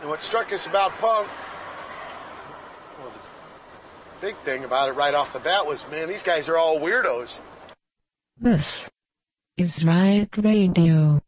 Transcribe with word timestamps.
And 0.00 0.08
what 0.08 0.22
struck 0.22 0.52
us 0.52 0.66
about 0.66 0.92
punk, 0.92 1.28
well, 2.98 3.10
the 3.10 4.26
big 4.26 4.36
thing 4.38 4.64
about 4.64 4.88
it 4.88 4.92
right 4.92 5.12
off 5.12 5.32
the 5.32 5.40
bat 5.40 5.66
was, 5.66 5.86
man, 5.90 6.08
these 6.08 6.22
guys 6.22 6.48
are 6.48 6.56
all 6.56 6.80
weirdos. 6.80 7.38
This 8.38 8.90
is 9.58 9.84
Riot 9.84 10.38
Radio. 10.38 11.20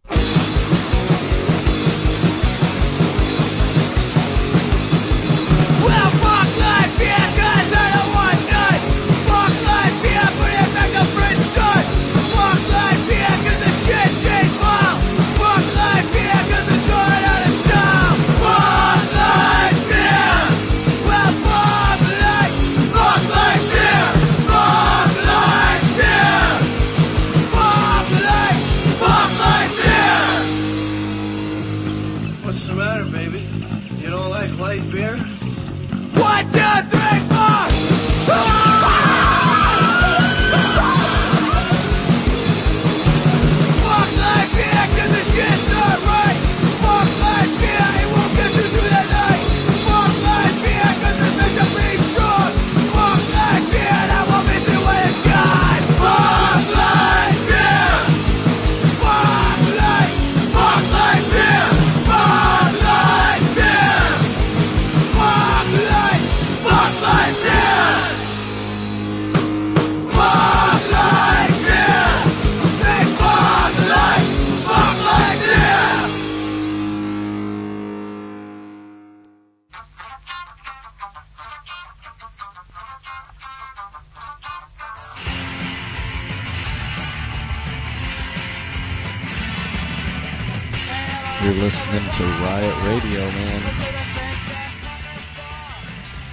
Riot 92.53 92.83
Radio, 92.84 93.20
man. 93.31 93.62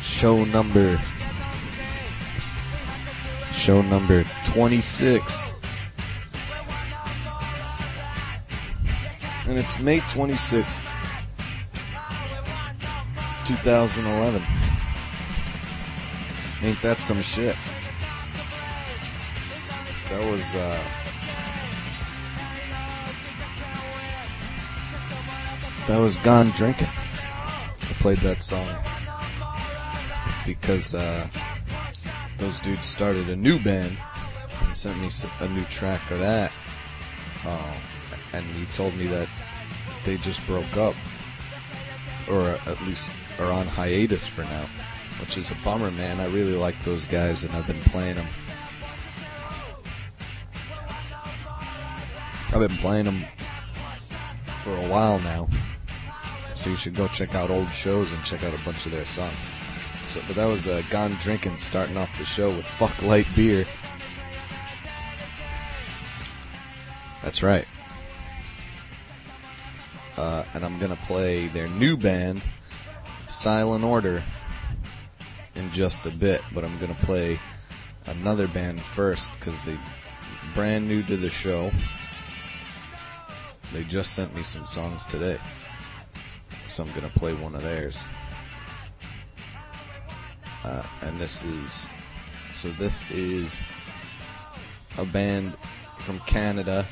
Show 0.04 0.44
number. 0.44 1.02
Show 3.54 3.82
number 3.84 4.26
26. 4.48 5.52
And 9.48 9.58
it's 9.58 9.80
May 9.80 10.00
26th, 10.00 10.68
2011. 13.46 14.44
Ain't 16.64 16.82
that 16.82 17.00
some 17.00 17.22
shit? 17.22 17.56
That 20.10 20.30
was, 20.30 20.54
uh, 20.54 20.99
That 25.90 26.00
was 26.00 26.18
Gone 26.18 26.52
Drinking. 26.52 26.88
I 26.88 27.96
played 27.98 28.20
that 28.20 28.44
song 28.44 28.68
because 30.46 30.94
uh, 30.94 31.28
those 32.38 32.60
dudes 32.60 32.86
started 32.86 33.28
a 33.28 33.36
new 33.36 33.58
band 33.58 33.98
and 34.62 34.76
sent 34.76 35.02
me 35.02 35.10
a 35.40 35.48
new 35.48 35.64
track 35.64 36.12
of 36.12 36.20
that. 36.20 36.52
Uh, 37.44 37.74
and 38.34 38.46
he 38.46 38.68
told 38.76 38.96
me 38.98 39.08
that 39.08 39.28
they 40.06 40.18
just 40.18 40.46
broke 40.46 40.78
up, 40.78 40.94
or 42.30 42.50
at 42.68 42.80
least 42.84 43.12
are 43.40 43.52
on 43.52 43.66
hiatus 43.66 44.28
for 44.28 44.44
now, 44.44 44.66
which 45.20 45.40
is 45.40 45.50
a 45.50 45.56
bummer, 45.64 45.90
man. 45.90 46.20
I 46.20 46.26
really 46.26 46.56
like 46.56 46.80
those 46.84 47.06
guys, 47.06 47.44
and 47.44 47.52
I've 47.56 47.66
been 47.66 47.82
playing 47.82 48.18
them. 48.18 48.28
I've 52.54 52.60
been 52.60 52.78
playing 52.78 53.06
them 53.06 53.26
for 54.64 54.76
a 54.76 54.88
while 54.88 55.18
now. 55.22 55.50
So 56.60 56.70
you 56.70 56.76
should 56.76 56.94
go 56.94 57.08
check 57.08 57.36
out 57.36 57.50
old 57.50 57.70
shows 57.70 58.12
and 58.12 58.22
check 58.26 58.44
out 58.44 58.54
a 58.54 58.58
bunch 58.66 58.86
of 58.86 58.92
their 58.92 59.06
songs. 59.06 59.48
So, 60.08 60.22
but 60.28 60.36
that 60.36 60.46
was 60.46 60.68
uh, 60.68 60.82
Gone 60.90 61.14
Drinking 61.22 61.56
starting 61.56 61.96
off 61.96 62.20
the 62.20 62.26
show 62.26 62.50
with 62.50 62.66
Fuck 62.66 63.02
Light 63.02 63.26
Beer. 63.34 63.64
That's 67.24 67.42
right. 67.42 67.66
Uh, 70.18 70.44
and 70.54 70.66
I'm 70.66 70.78
gonna 70.80 70.98
play 70.98 71.48
their 71.48 71.70
new 71.70 71.96
band, 71.96 72.42
Silent 73.30 73.86
Order, 73.86 74.22
in 75.56 75.72
just 75.72 76.06
a 76.08 76.12
bit. 76.12 76.42
But 76.54 76.66
I'm 76.66 76.78
gonna 76.80 76.94
play 76.96 77.40
another 78.06 78.50
band 78.50 78.82
first 78.82 79.32
because 79.40 79.64
they're 79.64 79.80
brand 80.54 80.90
new 80.90 81.04
to 81.04 81.16
the 81.16 81.30
show. 81.30 81.72
They 83.72 83.86
just 83.86 84.14
sent 84.14 84.36
me 84.36 84.44
some 84.44 84.66
songs 84.66 85.06
today 85.06 85.40
so 86.70 86.84
I'm 86.84 86.92
gonna 86.92 87.10
play 87.10 87.34
one 87.34 87.56
of 87.56 87.64
theirs. 87.64 87.98
Uh, 90.64 90.84
and 91.02 91.18
this 91.18 91.44
is 91.44 91.90
so 92.54 92.70
this 92.74 93.10
is 93.10 93.60
a 95.00 95.06
band 95.06 95.56
from 95.98 96.20
Canada, 96.20 96.86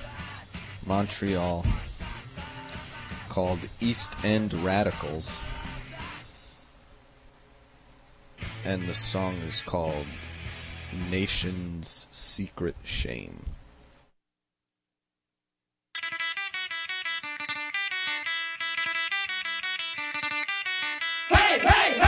Montreal, 0.88 1.64
called 3.30 3.60
East 3.80 4.16
End 4.26 4.52
Radicals, 4.56 5.32
and 8.66 8.82
the 8.88 8.96
song 8.96 9.36
is 9.48 9.62
called 9.62 10.08
Nation's 11.12 12.08
Secret 12.12 12.76
Shame. 12.84 13.46
Hey, 21.60 22.00
hey! 22.00 22.07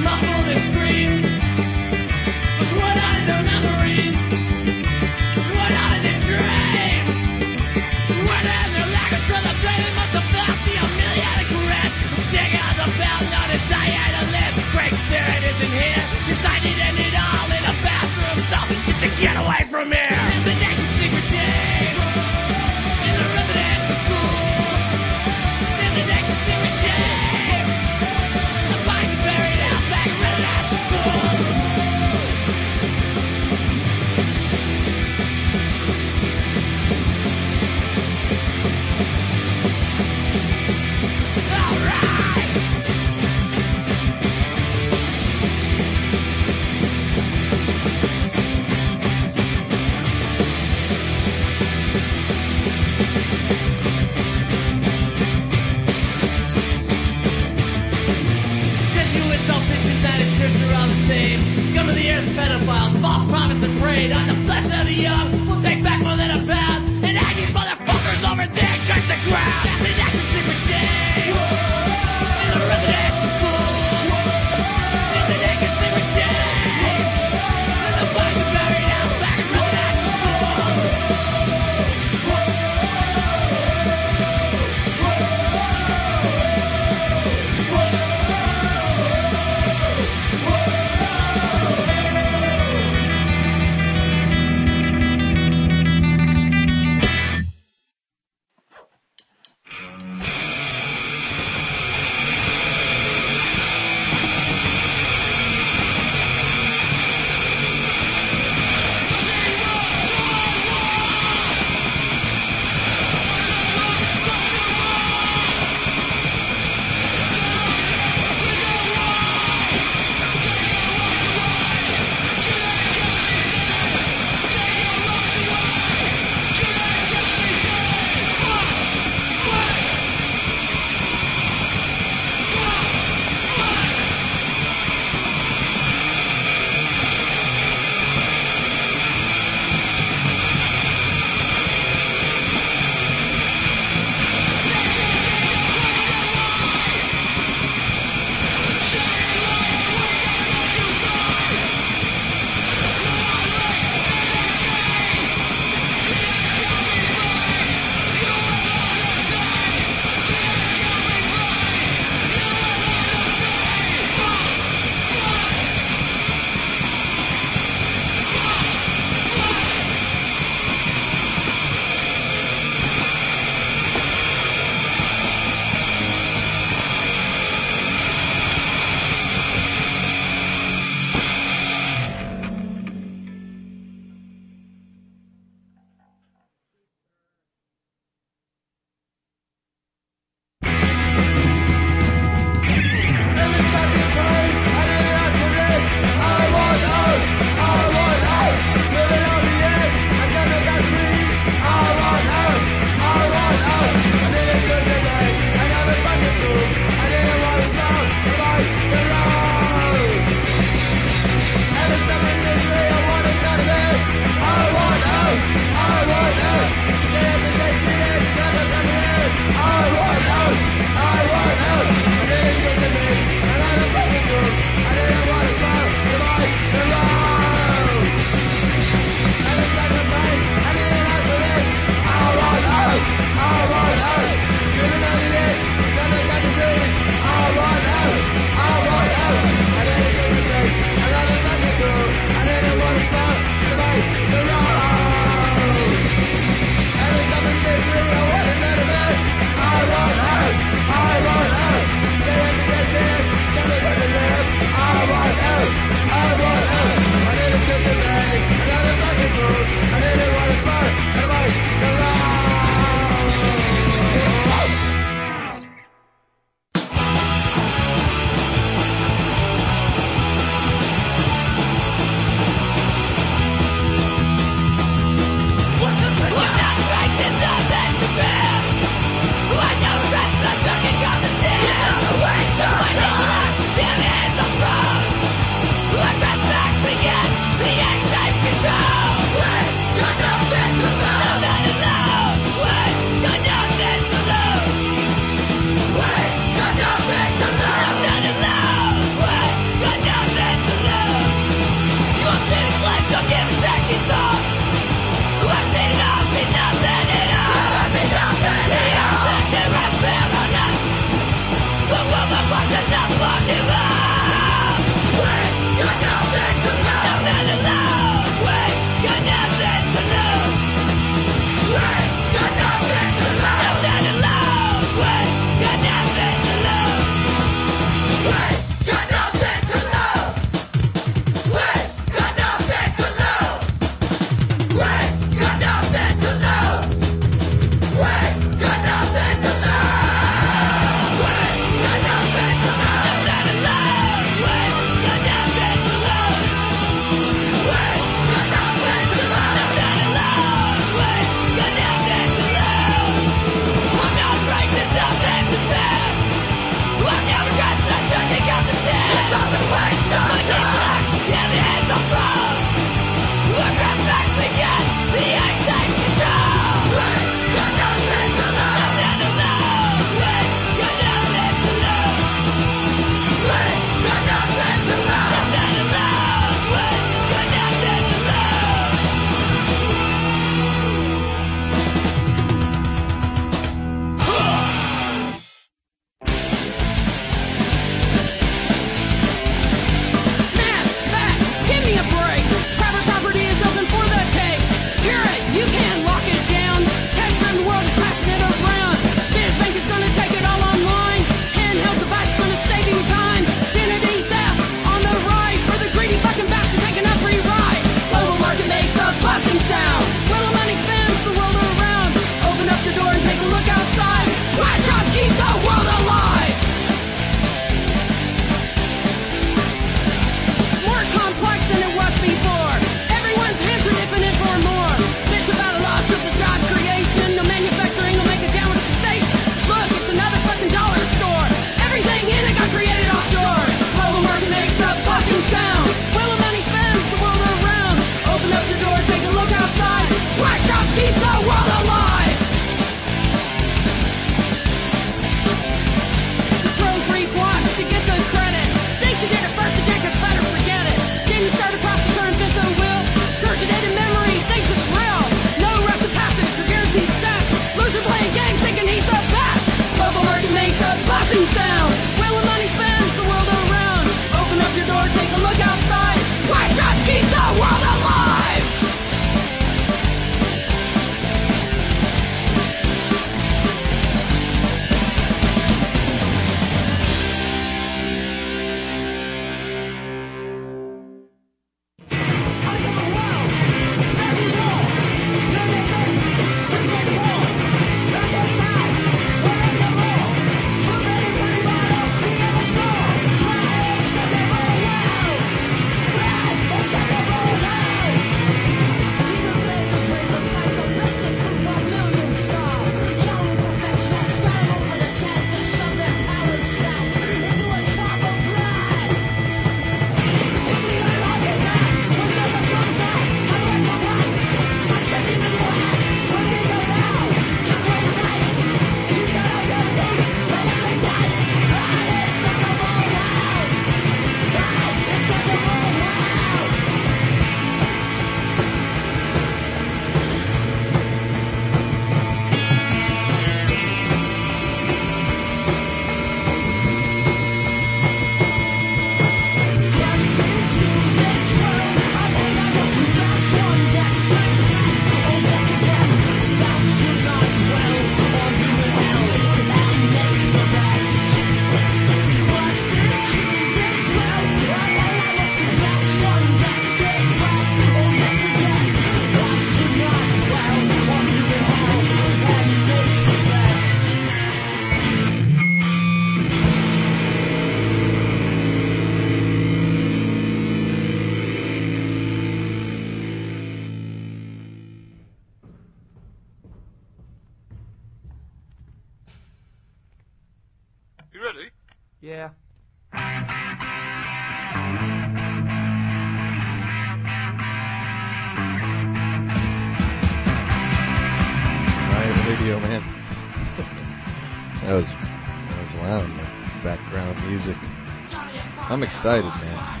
Excited, 599.18 599.46
man. 599.46 600.00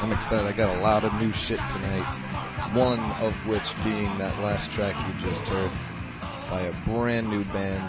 I'm 0.00 0.12
excited. 0.12 0.46
I 0.46 0.52
got 0.52 0.76
a 0.76 0.80
lot 0.80 1.02
of 1.02 1.12
new 1.20 1.32
shit 1.32 1.58
tonight. 1.72 2.04
One 2.72 3.00
of 3.20 3.34
which 3.48 3.74
being 3.82 4.16
that 4.18 4.32
last 4.44 4.70
track 4.70 4.94
you 5.08 5.28
just 5.28 5.48
heard 5.48 5.72
by 6.48 6.60
a 6.60 6.72
brand 6.88 7.28
new 7.28 7.42
band 7.46 7.82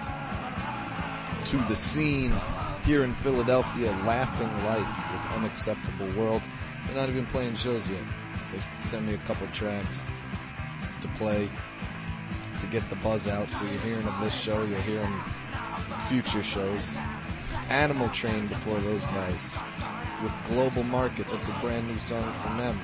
to 1.50 1.58
the 1.70 1.76
scene 1.76 2.34
here 2.84 3.04
in 3.04 3.14
Philadelphia, 3.14 3.92
Laughing 4.08 4.48
Life 4.66 5.12
with 5.12 5.38
Unacceptable 5.38 6.08
World. 6.20 6.42
They're 6.88 6.96
not 6.96 7.10
even 7.10 7.28
playing 7.28 7.54
shows 7.58 7.88
yet. 7.92 8.02
They 8.52 8.60
sent 8.82 9.06
me 9.06 9.14
a 9.14 9.20
couple 9.28 9.46
tracks 9.54 10.10
to 11.04 11.08
play 11.10 11.48
to 12.60 12.68
get 12.72 12.82
the 12.90 12.96
buzz 12.96 13.28
out. 13.28 13.52
So 13.52 13.66
you're 13.66 13.82
hearing 13.82 14.08
of 14.08 14.20
this 14.20 14.34
show, 14.34 14.64
you'll 14.64 14.82
hear 14.82 14.98
them 14.98 15.24
future 16.08 16.42
shows. 16.42 16.92
Animal 17.70 18.10
Train 18.10 18.48
before 18.48 18.80
those 18.80 19.04
guys 19.06 19.56
with 20.26 20.48
Global 20.48 20.82
Market. 20.86 21.28
That's 21.32 21.48
a 21.48 21.52
brand 21.62 21.88
new 21.88 22.00
song 22.00 22.24
from 22.42 22.58
them. 22.58 22.76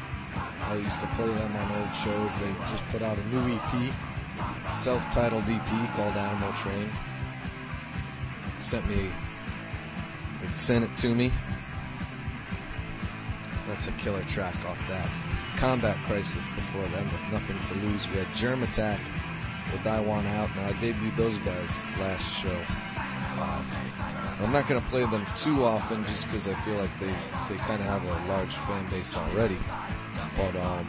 I 0.66 0.76
used 0.76 1.02
to 1.02 1.08
play 1.08 1.26
them 1.26 1.56
on 1.56 1.82
old 1.82 1.94
shows. 1.96 2.40
They 2.40 2.54
just 2.70 2.88
put 2.90 3.02
out 3.02 3.18
a 3.18 3.28
new 3.30 3.56
EP, 3.56 3.94
self-titled 4.74 5.44
EP 5.48 5.96
called 5.96 6.16
Animal 6.16 6.52
Train. 6.54 6.88
Sent 8.60 8.88
me, 8.88 9.10
they 10.40 10.48
sent 10.50 10.86
it 10.86 10.96
to 10.98 11.16
me. 11.16 11.32
That's 13.68 13.88
a 13.88 13.92
killer 13.94 14.22
track 14.26 14.54
off 14.70 14.80
that. 14.88 15.10
Combat 15.56 15.98
Crisis 16.06 16.48
before 16.50 16.86
them 16.90 17.06
with 17.06 17.32
Nothing 17.32 17.58
to 17.58 17.88
Lose. 17.88 18.08
We 18.10 18.18
had 18.18 18.36
Germ 18.36 18.62
Attack 18.62 19.00
with 19.72 19.88
I 19.88 20.00
Want 20.00 20.28
Out. 20.28 20.56
Now 20.56 20.68
I 20.68 20.74
debuted 20.74 21.16
those 21.16 21.40
guys 21.40 21.84
last 21.98 22.32
show. 22.32 23.01
I'm 24.42 24.52
not 24.52 24.68
going 24.68 24.82
to 24.82 24.88
play 24.88 25.06
them 25.06 25.26
too 25.38 25.64
often 25.64 26.04
just 26.06 26.26
because 26.26 26.48
I 26.48 26.54
feel 26.62 26.76
like 26.76 26.90
they, 27.00 27.14
they 27.50 27.60
kind 27.62 27.80
of 27.80 27.88
have 27.88 28.04
a 28.04 28.28
large 28.28 28.54
fan 28.54 28.86
base 28.90 29.16
already. 29.16 29.58
But 30.36 30.56
um, 30.56 30.88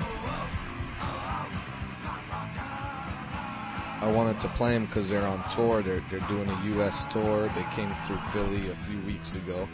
I 4.00 4.10
wanted 4.10 4.40
to 4.40 4.48
play 4.48 4.72
them 4.72 4.86
because 4.86 5.08
they're 5.08 5.26
on 5.26 5.42
tour. 5.50 5.82
They're, 5.82 6.02
they're 6.10 6.28
doing 6.28 6.48
a 6.48 6.62
U.S. 6.76 7.06
tour. 7.12 7.48
They 7.48 7.64
came 7.74 7.90
through 8.06 8.16
Philly 8.32 8.70
a 8.70 8.74
few 8.74 8.98
weeks 9.00 9.34
ago. 9.34 9.68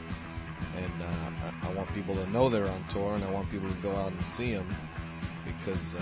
And 0.76 0.92
uh, 1.02 1.46
I, 1.64 1.68
I 1.68 1.72
want 1.74 1.92
people 1.94 2.14
to 2.16 2.30
know 2.30 2.48
they're 2.48 2.68
on 2.68 2.84
tour 2.88 3.14
and 3.14 3.24
I 3.24 3.30
want 3.30 3.50
people 3.50 3.68
to 3.68 3.76
go 3.76 3.94
out 3.94 4.12
and 4.12 4.22
see 4.22 4.54
them 4.54 4.68
because 5.46 5.94
uh, 5.94 6.00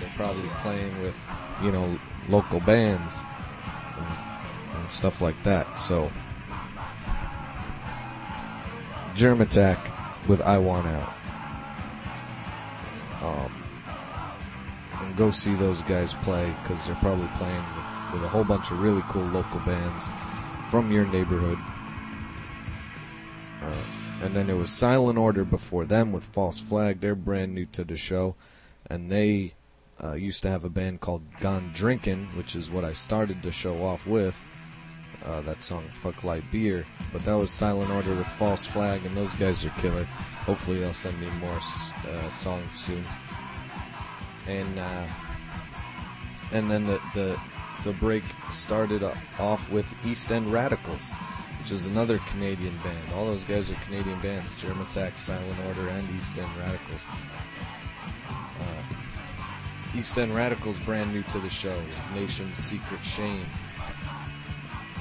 they're 0.00 0.10
probably 0.16 0.48
playing 0.62 1.02
with, 1.02 1.16
you 1.62 1.72
know, 1.72 1.98
local 2.28 2.60
bands 2.60 3.22
and, 4.88 4.92
stuff 4.92 5.20
like 5.20 5.40
that. 5.44 5.78
So, 5.78 6.10
Germ 9.14 9.40
Attack 9.40 9.78
with 10.28 10.40
I 10.42 10.58
Want 10.58 10.86
Out. 10.86 11.12
Um, 13.22 13.52
and 15.00 15.16
go 15.16 15.30
see 15.30 15.54
those 15.54 15.82
guys 15.82 16.14
play 16.14 16.52
because 16.62 16.86
they're 16.86 16.94
probably 16.96 17.26
playing 17.36 17.56
with, 17.56 18.14
with 18.14 18.24
a 18.24 18.28
whole 18.28 18.44
bunch 18.44 18.70
of 18.70 18.80
really 18.80 19.02
cool 19.08 19.24
local 19.24 19.60
bands 19.60 20.08
from 20.70 20.92
your 20.92 21.06
neighborhood. 21.06 21.58
Uh, 23.62 24.24
and 24.24 24.34
then 24.34 24.46
there 24.46 24.56
was 24.56 24.70
Silent 24.70 25.18
Order 25.18 25.44
before 25.44 25.84
them 25.84 26.12
with 26.12 26.24
False 26.24 26.58
Flag. 26.58 27.00
They're 27.00 27.14
brand 27.14 27.54
new 27.54 27.66
to 27.66 27.84
the 27.84 27.96
show, 27.96 28.36
and 28.88 29.10
they 29.10 29.54
uh, 30.02 30.12
used 30.12 30.42
to 30.44 30.50
have 30.50 30.64
a 30.64 30.70
band 30.70 31.00
called 31.00 31.22
Gone 31.40 31.72
Drinkin', 31.74 32.28
which 32.36 32.54
is 32.54 32.70
what 32.70 32.84
I 32.84 32.92
started 32.92 33.42
the 33.42 33.52
show 33.52 33.84
off 33.84 34.06
with. 34.06 34.38
Uh, 35.24 35.40
that 35.42 35.62
song 35.62 35.84
"Fuck 35.92 36.22
Light 36.22 36.44
Beer," 36.50 36.86
but 37.12 37.24
that 37.24 37.34
was 37.34 37.50
Silent 37.50 37.90
Order 37.90 38.14
with 38.14 38.26
False 38.26 38.64
Flag, 38.64 39.04
and 39.04 39.16
those 39.16 39.32
guys 39.34 39.64
are 39.64 39.70
killer. 39.70 40.04
Hopefully, 40.46 40.78
they'll 40.78 40.94
send 40.94 41.20
me 41.20 41.28
more 41.40 41.58
uh, 42.08 42.28
songs 42.28 42.72
soon. 42.78 43.04
And 44.46 44.78
uh, 44.78 45.06
and 46.52 46.70
then 46.70 46.86
the 46.86 47.00
the 47.14 47.38
the 47.84 47.92
break 47.94 48.22
started 48.50 49.02
off 49.38 49.70
with 49.70 49.86
East 50.06 50.30
End 50.30 50.50
Radicals, 50.52 51.10
which 51.60 51.72
is 51.72 51.86
another 51.86 52.18
Canadian 52.30 52.76
band. 52.78 53.12
All 53.14 53.26
those 53.26 53.44
guys 53.44 53.70
are 53.70 53.74
Canadian 53.84 54.20
bands: 54.20 54.60
Germ 54.62 54.80
Attack, 54.80 55.18
Silent 55.18 55.58
Order, 55.66 55.88
and 55.88 56.08
East 56.16 56.38
End 56.38 56.50
Radicals. 56.58 57.06
Uh, 58.30 59.98
East 59.98 60.16
End 60.16 60.34
Radicals 60.34 60.78
brand 60.78 61.12
new 61.12 61.22
to 61.24 61.38
the 61.40 61.50
show. 61.50 61.76
Nation's 62.14 62.56
Secret 62.56 63.00
Shame 63.02 63.44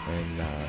and 0.09 0.41
uh, 0.41 0.67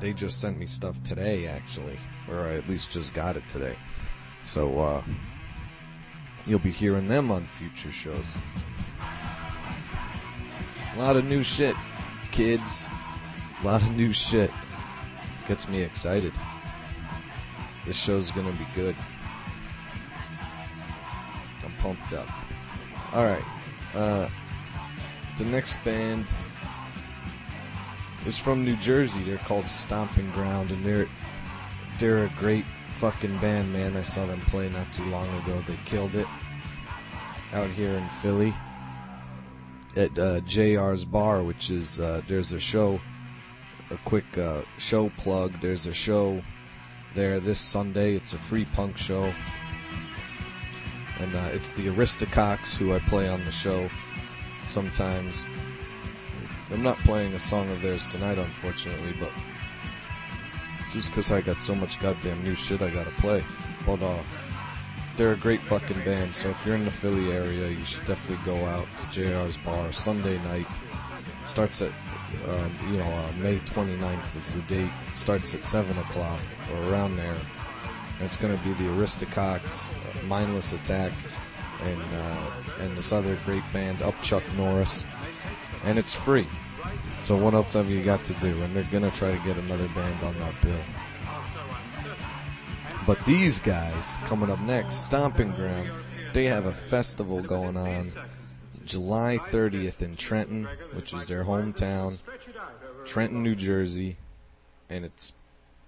they 0.00 0.12
just 0.12 0.40
sent 0.40 0.58
me 0.58 0.66
stuff 0.66 1.02
today, 1.02 1.46
actually, 1.46 1.98
or 2.28 2.40
I 2.40 2.54
at 2.54 2.68
least 2.68 2.90
just 2.90 3.12
got 3.14 3.36
it 3.36 3.48
today. 3.48 3.76
So 4.42 4.80
uh, 4.80 5.02
you'll 6.46 6.58
be 6.58 6.70
hearing 6.70 7.08
them 7.08 7.30
on 7.30 7.46
future 7.46 7.92
shows. 7.92 8.26
A 10.94 10.98
lot 10.98 11.16
of 11.16 11.24
new 11.24 11.42
shit, 11.42 11.74
kids. 12.32 12.84
A 13.62 13.66
lot 13.66 13.80
of 13.80 13.96
new 13.96 14.12
shit. 14.12 14.50
Gets 15.48 15.68
me 15.68 15.82
excited. 15.82 16.32
This 17.86 17.96
show's 17.96 18.30
gonna 18.32 18.52
be 18.52 18.66
good. 18.74 18.94
I'm 21.64 21.72
pumped 21.78 22.12
up. 22.12 22.28
Alright. 23.14 23.44
Uh, 23.94 24.28
the 25.38 25.44
next 25.46 25.82
band 25.84 26.26
is 28.26 28.38
from 28.38 28.64
New 28.64 28.76
Jersey. 28.76 29.20
They're 29.20 29.38
called 29.38 29.66
Stomping 29.66 30.30
Ground, 30.30 30.70
and 30.70 30.84
they're 30.84 31.08
they're 31.98 32.24
a 32.24 32.32
great 32.38 32.64
fucking 32.88 33.36
band, 33.38 33.72
man. 33.72 33.96
I 33.96 34.02
saw 34.02 34.26
them 34.26 34.40
play 34.42 34.68
not 34.68 34.92
too 34.92 35.04
long 35.06 35.28
ago. 35.40 35.62
They 35.66 35.76
killed 35.84 36.14
it 36.14 36.26
out 37.52 37.70
here 37.70 37.92
in 37.92 38.08
Philly 38.20 38.54
at 39.96 40.18
uh, 40.18 40.40
JR's 40.40 41.04
Bar, 41.04 41.42
which 41.42 41.70
is 41.70 42.00
uh, 42.00 42.22
there's 42.28 42.52
a 42.52 42.60
show, 42.60 43.00
a 43.90 43.96
quick 44.04 44.38
uh, 44.38 44.62
show 44.78 45.10
plug. 45.10 45.52
There's 45.60 45.86
a 45.86 45.92
show 45.92 46.42
there 47.14 47.40
this 47.40 47.60
Sunday. 47.60 48.14
It's 48.14 48.32
a 48.32 48.38
free 48.38 48.64
punk 48.66 48.96
show, 48.96 49.32
and 51.20 51.34
uh, 51.34 51.50
it's 51.52 51.72
the 51.72 51.88
Aristococks 51.88 52.76
who 52.76 52.94
I 52.94 52.98
play 53.00 53.28
on 53.28 53.44
the 53.44 53.52
show 53.52 53.88
sometimes. 54.66 55.44
I'm 56.72 56.82
not 56.82 56.98
playing 56.98 57.34
a 57.34 57.38
song 57.38 57.70
of 57.70 57.82
theirs 57.82 58.08
tonight, 58.08 58.38
unfortunately, 58.38 59.12
but 59.20 59.30
just 60.90 61.10
because 61.10 61.30
I 61.30 61.40
got 61.40 61.60
so 61.60 61.74
much 61.74 62.00
goddamn 62.00 62.42
new 62.42 62.54
shit 62.54 62.80
I 62.80 62.90
gotta 62.90 63.10
play. 63.12 63.42
But 63.84 64.02
uh, 64.02 64.22
they're 65.16 65.32
a 65.32 65.36
great 65.36 65.60
fucking 65.60 66.00
band, 66.04 66.34
so 66.34 66.48
if 66.48 66.64
you're 66.64 66.74
in 66.74 66.84
the 66.84 66.90
Philly 66.90 67.30
area, 67.32 67.68
you 67.68 67.84
should 67.84 68.06
definitely 68.06 68.44
go 68.44 68.64
out 68.66 68.86
to 68.98 69.06
JR's 69.20 69.58
Bar 69.58 69.92
Sunday 69.92 70.38
night. 70.44 70.66
Starts 71.42 71.82
at, 71.82 71.90
uh, 72.46 72.68
you 72.90 72.98
know, 72.98 73.04
uh, 73.04 73.32
May 73.38 73.56
29th 73.56 74.36
is 74.36 74.54
the 74.54 74.74
date. 74.74 74.90
Starts 75.14 75.54
at 75.54 75.64
7 75.64 75.96
o'clock 75.98 76.40
or 76.72 76.90
around 76.90 77.16
there. 77.16 77.32
And 77.34 78.22
it's 78.22 78.36
gonna 78.36 78.56
be 78.58 78.72
the 78.72 78.94
Aristococks, 78.98 79.90
uh, 79.90 80.26
Mindless 80.26 80.72
Attack, 80.72 81.12
and 81.84 82.02
uh, 82.02 82.50
and 82.80 82.96
this 82.96 83.12
other 83.12 83.36
great 83.44 83.64
band, 83.72 84.02
Up 84.02 84.20
Chuck 84.22 84.42
Norris. 84.56 85.04
And 85.84 85.98
it's 85.98 86.12
free. 86.12 86.46
So 87.32 87.42
what 87.42 87.54
else 87.54 87.72
have 87.72 87.88
you 87.88 88.02
got 88.02 88.22
to 88.24 88.34
do? 88.34 88.60
And 88.60 88.76
they're 88.76 88.84
gonna 88.92 89.10
try 89.10 89.34
to 89.34 89.42
get 89.42 89.56
another 89.56 89.88
band 89.94 90.22
on 90.22 90.38
that 90.38 90.52
bill. 90.60 90.82
But 93.06 93.24
these 93.24 93.58
guys 93.58 94.16
coming 94.26 94.50
up 94.50 94.60
next, 94.60 95.06
Stomping 95.06 95.52
Ground, 95.52 95.90
they 96.34 96.44
have 96.44 96.66
a 96.66 96.74
festival 96.74 97.40
going 97.40 97.78
on 97.78 98.12
July 98.84 99.38
30th 99.46 100.02
in 100.02 100.14
Trenton, 100.14 100.68
which 100.92 101.14
is 101.14 101.26
their 101.26 101.42
hometown, 101.42 102.18
Trenton, 103.06 103.42
New 103.42 103.54
Jersey, 103.54 104.18
and 104.90 105.02
it's 105.02 105.32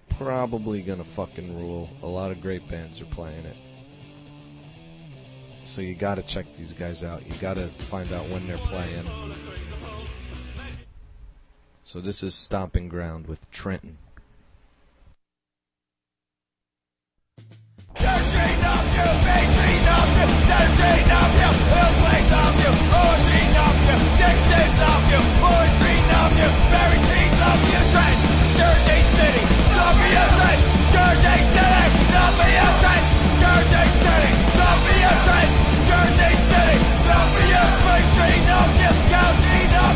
probably 0.09 0.81
gonna 0.81 1.03
fucking 1.03 1.55
rule. 1.59 1.91
A 2.01 2.07
lot 2.07 2.31
of 2.31 2.41
great 2.41 2.67
bands 2.67 2.99
are 3.01 3.05
playing 3.05 3.45
it. 3.45 3.57
So 5.63 5.81
you 5.81 5.93
gotta 5.93 6.23
check 6.23 6.51
these 6.55 6.73
guys 6.73 7.03
out. 7.03 7.23
You 7.23 7.33
gotta 7.39 7.67
find 7.67 8.11
out 8.13 8.27
when 8.29 8.47
they're 8.47 8.57
playing. 8.57 9.05
So 11.87 12.01
this 12.01 12.23
is 12.23 12.33
Stomping 12.33 12.89
Ground 12.89 13.27
with 13.27 13.47
Trenton. 13.51 13.99
Jersey 28.75 29.01
City, 29.13 29.45
love 29.77 29.99
me 30.01 30.09
a. 30.15 30.35
Jersey 35.85 36.33
City, 36.49 36.77
love 38.49 38.75
me 38.75 38.81
a. 38.81 38.84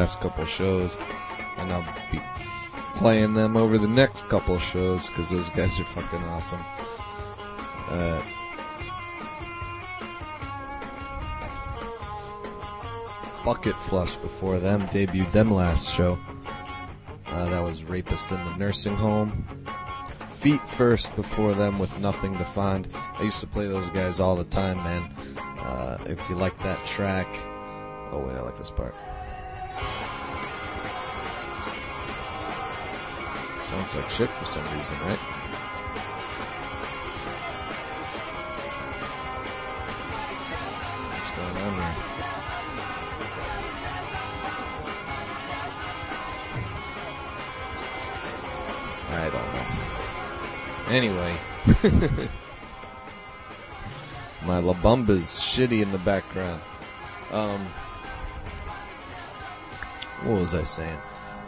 last 0.00 0.20
couple 0.22 0.46
shows, 0.46 0.96
and 1.58 1.70
I'll 1.70 1.84
be 2.10 2.22
playing 2.96 3.34
them 3.34 3.54
over 3.54 3.76
the 3.76 3.86
next 3.86 4.26
couple 4.30 4.58
shows 4.58 5.06
because 5.08 5.28
those 5.28 5.50
guys 5.50 5.78
are 5.78 5.84
fucking 5.84 6.26
awesome. 6.30 6.60
Uh, 7.90 8.22
Bucket 13.44 13.74
Flush 13.74 14.16
before 14.16 14.58
them 14.58 14.80
debuted 14.88 15.30
them 15.32 15.52
last 15.52 15.92
show. 15.92 16.18
Uh, 17.26 17.50
that 17.50 17.62
was 17.62 17.84
Rapist 17.84 18.32
in 18.32 18.42
the 18.42 18.56
Nursing 18.56 18.96
Home. 18.96 19.44
Feet 20.36 20.66
First 20.66 21.14
before 21.14 21.52
them 21.52 21.78
with 21.78 22.00
Nothing 22.00 22.38
to 22.38 22.44
Find. 22.46 22.88
I 23.18 23.24
used 23.24 23.40
to 23.40 23.46
play 23.46 23.66
those 23.66 23.90
guys 23.90 24.18
all 24.18 24.34
the 24.34 24.44
time, 24.44 24.78
man. 24.78 25.02
Uh, 25.58 25.98
if 26.06 26.26
you 26.30 26.36
like 26.36 26.58
that 26.60 26.78
track. 26.86 27.26
Oh, 28.12 28.24
wait, 28.26 28.34
I 28.34 28.40
like 28.40 28.56
this 28.56 28.70
part. 28.70 28.94
Sounds 33.62 33.94
like 33.94 34.10
shit 34.10 34.28
for 34.28 34.44
some 34.44 34.64
reason, 34.76 34.98
right? 35.06 35.18
What's 41.16 41.30
going 41.30 41.56
on 41.56 41.74
here? 41.74 41.94
I 49.12 49.30
don't 49.30 49.52
know. 49.54 49.66
Anyway. 50.90 51.32
My 54.46 54.58
La 54.58 54.72
Bamba's 54.72 55.38
shitty 55.38 55.82
in 55.82 55.92
the 55.92 55.98
background. 55.98 56.60
Um, 57.30 57.66
what 60.30 60.42
was 60.42 60.54
I 60.54 60.62
saying? 60.62 60.98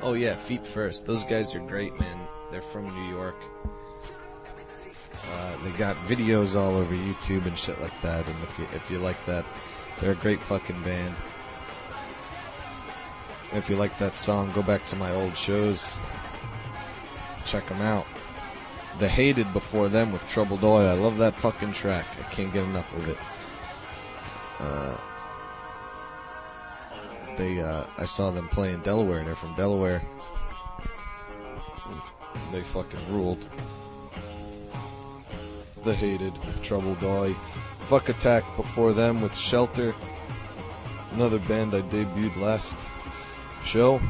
Oh 0.03 0.15
yeah, 0.15 0.35
Feet 0.35 0.67
First. 0.67 1.07
Those 1.07 1.23
guys 1.25 1.55
are 1.55 1.61
great, 1.61 1.99
man. 2.01 2.19
They're 2.51 2.61
from 2.61 2.93
New 2.93 3.15
York. 3.15 3.37
Uh, 5.25 5.57
they 5.63 5.71
got 5.79 5.95
videos 6.09 6.59
all 6.59 6.77
over 6.77 6.93
YouTube 6.93 7.47
and 7.47 7.57
shit 7.57 7.81
like 7.81 7.99
that. 8.01 8.27
And 8.27 8.37
if 8.43 8.59
you 8.59 8.65
if 8.65 8.91
you 8.91 8.99
like 8.99 9.25
that, 9.27 9.45
they're 10.01 10.13
a 10.13 10.17
great 10.17 10.41
fucking 10.41 10.83
band. 10.83 11.15
If 13.53 13.67
you 13.71 13.77
like 13.77 13.97
that 13.99 14.17
song, 14.17 14.51
go 14.53 14.63
back 14.63 14.85
to 14.87 14.97
my 14.97 15.13
old 15.13 15.37
shows. 15.37 15.95
Check 17.47 17.65
them 17.67 17.83
out. 17.83 18.07
The 18.99 19.09
Hated 19.09 19.53
before 19.53 19.89
them 19.89 20.13
with 20.13 20.29
Troubled 20.29 20.65
Oil. 20.65 20.89
I 20.89 20.95
love 20.95 21.19
that 21.19 21.35
fucking 21.35 21.73
track. 21.73 22.07
I 22.19 22.25
can't 22.33 22.53
get 22.53 22.65
enough 22.65 22.93
of 22.97 23.09
it. 23.09 23.19
Uh, 24.61 25.12
they, 27.37 27.61
uh, 27.61 27.85
I 27.99 28.05
saw 28.05 28.31
them 28.31 28.49
play 28.49 28.73
in 28.73 28.81
Delaware. 28.83 29.25
They're 29.25 29.35
from 29.35 29.55
Delaware. 29.55 30.03
They 32.51 32.61
fucking 32.61 33.01
ruled. 33.11 33.45
The 35.85 35.95
Hated 35.95 36.37
with 36.45 36.63
Troubled 36.63 37.03
Oil. 37.03 37.33
Fuck 37.89 38.09
Attack 38.09 38.45
before 38.57 38.93
them 38.93 39.21
with 39.21 39.35
Shelter. 39.35 39.95
Another 41.15 41.39
band 41.41 41.75
I 41.75 41.81
debuted 41.83 42.41
last 42.41 42.77
show. 43.65 44.01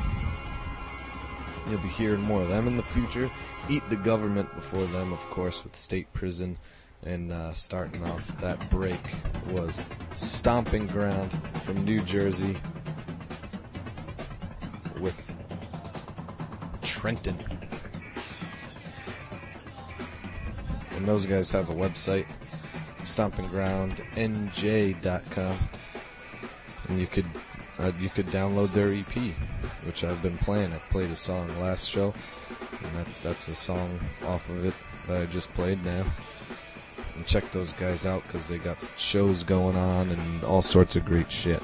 You'll 1.71 1.81
be 1.81 1.89
hearing 1.89 2.21
more 2.21 2.43
of 2.43 2.49
them 2.49 2.67
in 2.67 2.77
the 2.77 2.83
future. 2.83 3.31
Eat 3.71 3.89
the 3.89 3.97
Government 3.97 4.53
before 4.55 4.85
them, 4.87 5.13
of 5.13 5.21
course, 5.31 5.63
with 5.65 5.77
State 5.77 6.13
Prison. 6.13 6.59
And 7.05 7.33
uh, 7.33 7.53
starting 7.55 8.05
off 8.07 8.41
that 8.41 8.71
break 8.71 9.01
was 9.51 9.85
Stomping 10.15 10.87
Ground 10.87 11.33
from 11.65 11.85
New 11.85 12.01
Jersey 12.01 12.57
Trenton. 17.03 17.37
And 20.97 21.05
those 21.05 21.27
guys 21.27 21.51
have 21.51 21.69
a 21.69 21.75
website, 21.75 22.27
stompinggroundnj.com. 23.03 25.57
And 26.89 27.01
you 27.01 27.09
could 27.09 27.25
uh, 27.81 27.91
you 27.99 28.09
could 28.09 28.27
download 28.27 28.73
their 28.73 28.93
EP, 28.93 29.33
which 29.85 30.05
I've 30.05 30.23
been 30.23 30.39
playing. 30.39 30.73
I 30.73 30.79
played 30.93 31.11
a 31.11 31.17
song 31.17 31.49
last 31.59 31.89
show, 31.89 32.15
and 32.85 32.95
that, 32.95 33.09
that's 33.25 33.49
a 33.49 33.55
song 33.57 33.99
off 34.29 34.49
of 34.49 34.65
it 34.65 34.75
that 35.09 35.23
I 35.23 35.27
just 35.33 35.53
played 35.55 35.85
now. 35.85 36.05
And 37.17 37.27
check 37.27 37.51
those 37.51 37.73
guys 37.73 38.07
out 38.07 38.23
because 38.23 38.47
they 38.47 38.59
got 38.59 38.81
shows 38.97 39.43
going 39.43 39.75
on 39.75 40.09
and 40.09 40.45
all 40.45 40.63
sorts 40.63 40.95
of 40.95 41.05
great 41.05 41.33
shit. 41.33 41.61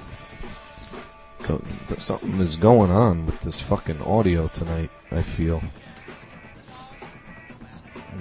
So 1.48 1.62
something 1.96 2.38
is 2.40 2.56
going 2.56 2.90
on 2.90 3.24
with 3.24 3.40
this 3.40 3.58
fucking 3.58 4.02
audio 4.02 4.48
tonight. 4.48 4.90
I 5.10 5.22
feel. 5.22 5.62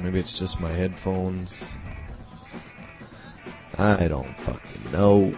Maybe 0.02 0.18
it's 0.18 0.40
just 0.40 0.62
my 0.62 0.70
headphones. 0.70 1.70
I 3.78 4.08
don't 4.08 4.34
fucking 4.38 4.94
know. 4.94 5.34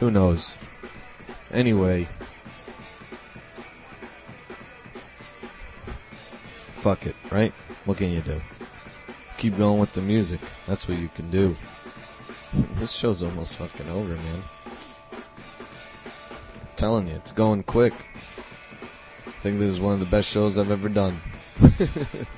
Who 0.00 0.10
knows? 0.10 0.56
Anyway. 1.52 2.02
Fuck 6.82 7.06
it, 7.06 7.14
right? 7.30 7.52
What 7.84 7.98
can 7.98 8.10
you 8.10 8.20
do? 8.22 8.40
Keep 9.38 9.58
going 9.58 9.78
with 9.78 9.92
the 9.92 10.02
music. 10.02 10.40
That's 10.66 10.88
what 10.88 10.98
you 10.98 11.08
can 11.14 11.30
do. 11.30 11.54
This 12.80 12.90
show's 12.90 13.22
almost 13.22 13.58
fucking 13.58 13.88
over, 13.92 14.12
man 14.12 14.42
telling 16.76 17.08
you, 17.08 17.14
it's 17.14 17.32
going 17.32 17.62
quick. 17.62 17.92
I 17.92 19.38
think 19.48 19.58
this 19.58 19.68
is 19.68 19.80
one 19.80 19.94
of 19.94 20.00
the 20.00 20.06
best 20.06 20.28
shows 20.28 20.58
I've 20.58 20.70
ever 20.70 20.88
done. 20.88 21.14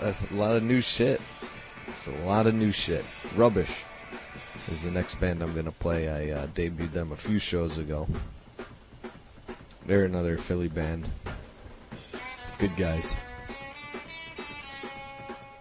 a 0.00 0.14
lot 0.34 0.56
of 0.56 0.62
new 0.62 0.80
shit. 0.80 1.20
It's 1.88 2.06
a 2.06 2.26
lot 2.26 2.46
of 2.46 2.54
new 2.54 2.72
shit. 2.72 3.04
Rubbish 3.36 3.84
is 4.68 4.82
the 4.82 4.90
next 4.90 5.16
band 5.16 5.42
I'm 5.42 5.52
going 5.54 5.66
to 5.66 5.72
play. 5.72 6.08
I 6.08 6.36
uh, 6.36 6.46
debuted 6.48 6.92
them 6.92 7.12
a 7.12 7.16
few 7.16 7.38
shows 7.38 7.78
ago. 7.78 8.06
They're 9.86 10.04
another 10.04 10.36
Philly 10.36 10.68
band. 10.68 11.08
Good 12.58 12.76
guys. 12.76 13.14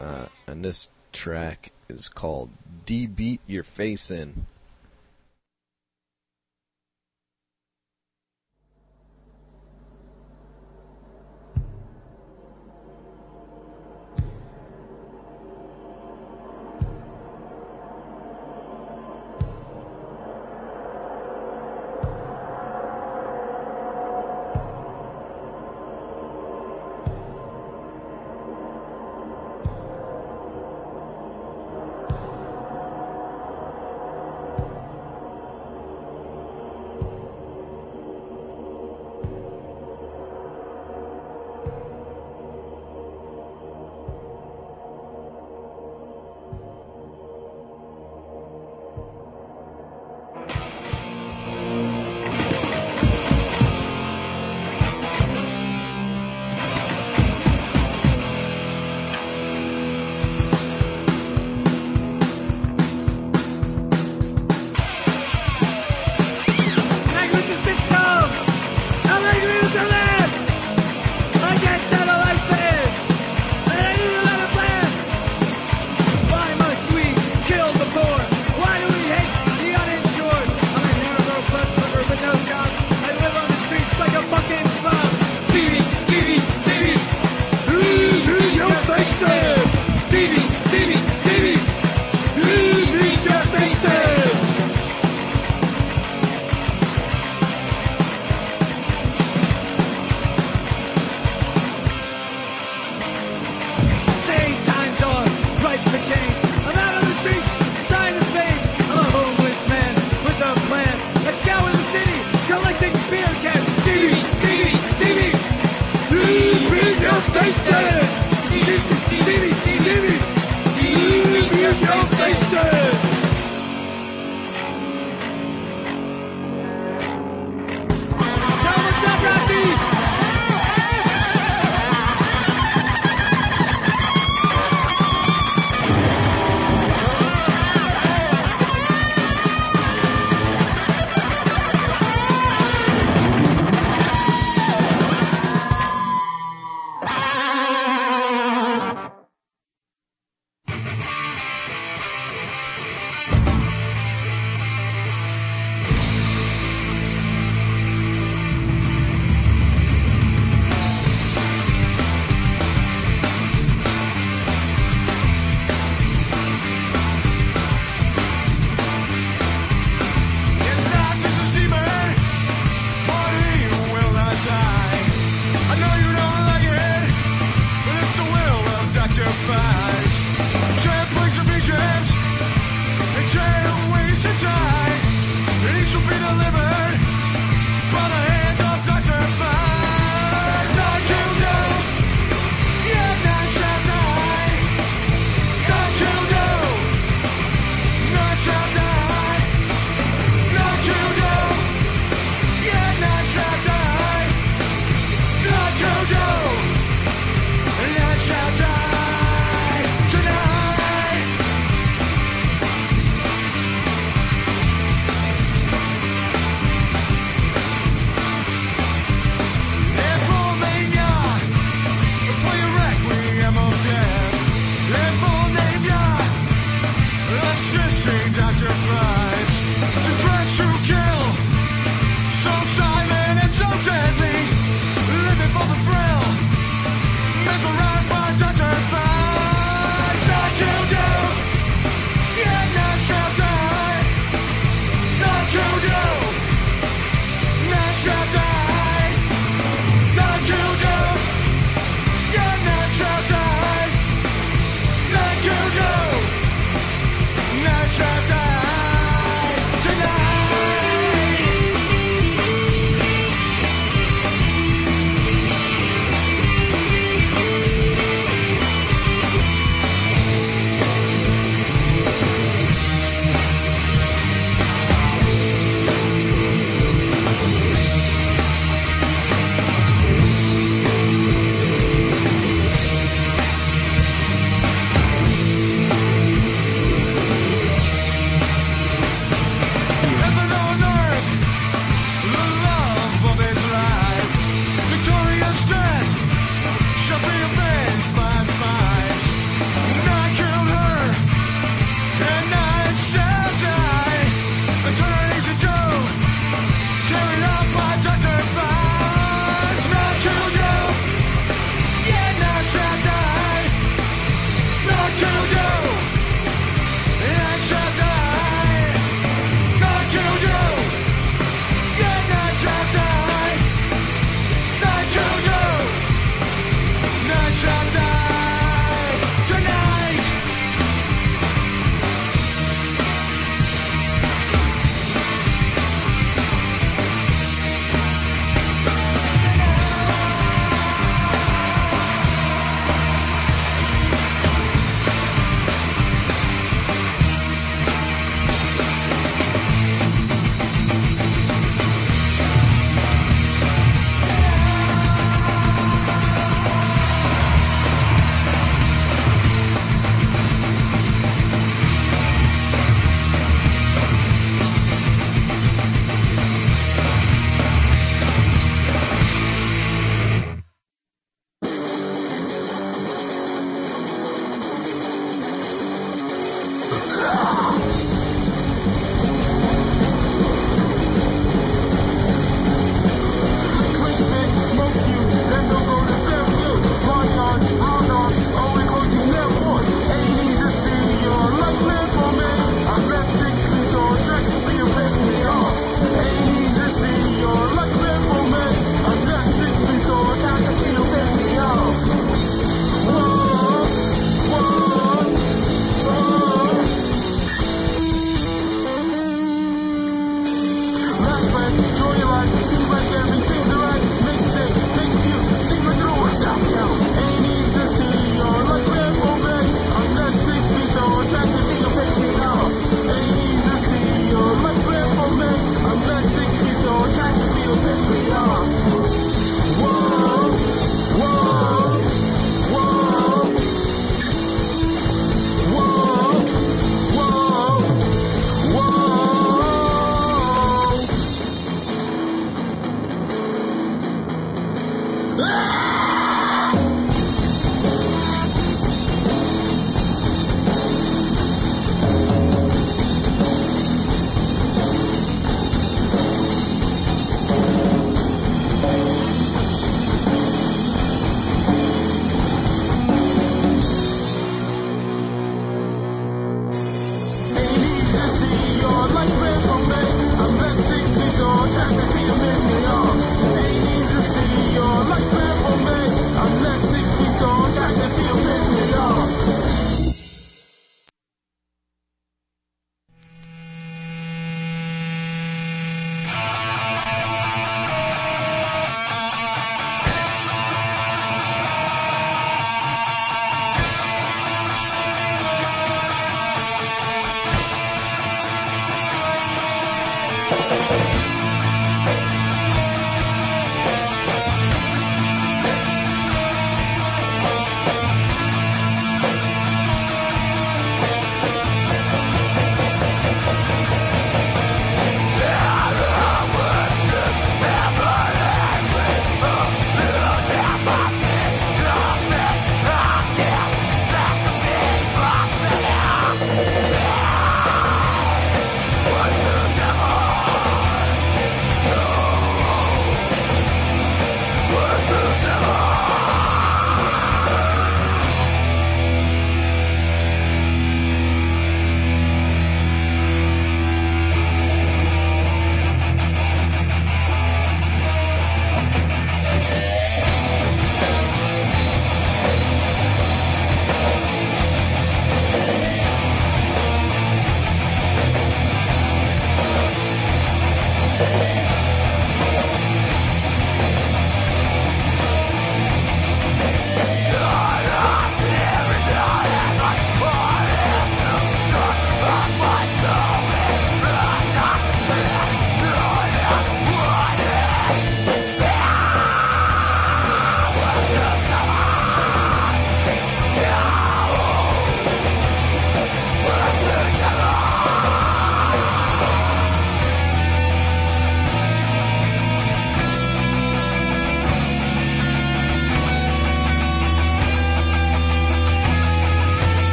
Uh, 0.00 0.26
and 0.46 0.64
this 0.64 0.88
track 1.12 1.72
is 1.88 2.08
called 2.08 2.50
D 2.90 3.06
beat 3.06 3.40
your 3.46 3.62
face 3.62 4.10
in. 4.10 4.46